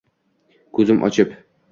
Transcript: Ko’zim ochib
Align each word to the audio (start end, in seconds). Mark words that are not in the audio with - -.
Ko’zim 0.79 1.05
ochib 1.09 1.37